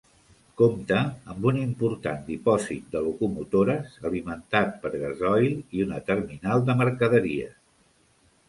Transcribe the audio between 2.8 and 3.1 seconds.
de